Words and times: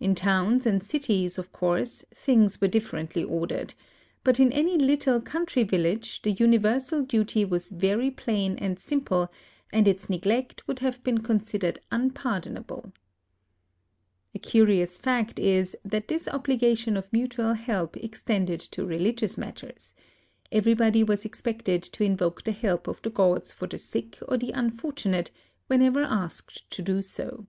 In 0.00 0.14
towns 0.14 0.64
and 0.64 0.82
cities, 0.82 1.36
of 1.36 1.52
course, 1.52 2.02
things 2.14 2.62
were 2.62 2.66
differently 2.66 3.22
ordered; 3.22 3.74
but 4.24 4.40
in 4.40 4.50
any 4.50 4.78
little 4.78 5.20
country 5.20 5.64
village 5.64 6.22
the 6.22 6.30
universal 6.30 7.02
duty 7.02 7.44
was 7.44 7.68
very 7.68 8.10
plain 8.10 8.56
and 8.56 8.78
simple, 8.80 9.30
and 9.70 9.86
its 9.86 10.08
neglect 10.08 10.66
would 10.66 10.78
have 10.78 11.04
been 11.04 11.18
considered 11.18 11.78
unpardonable. 11.92 12.90
A 14.34 14.38
curious 14.38 14.96
fact 14.98 15.38
is 15.38 15.76
that 15.84 16.08
this 16.08 16.26
obligation 16.26 16.96
of 16.96 17.12
mutual 17.12 17.52
help 17.52 17.98
extended 17.98 18.60
to 18.60 18.86
religious 18.86 19.36
matters: 19.36 19.92
everybody 20.50 21.04
was 21.04 21.26
expected 21.26 21.82
to 21.82 22.02
invoke 22.02 22.44
the 22.44 22.52
help 22.52 22.88
of 22.88 23.02
the 23.02 23.10
gods 23.10 23.52
for 23.52 23.66
the 23.68 23.76
sick 23.76 24.18
or 24.26 24.38
the 24.38 24.52
unfortunate, 24.52 25.30
when 25.66 25.82
ever 25.82 26.02
asked 26.02 26.70
to 26.70 26.80
do 26.80 27.02
so. 27.02 27.46